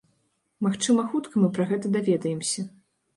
[0.67, 2.65] Магчыма хутка мы пра гэта даведаемся.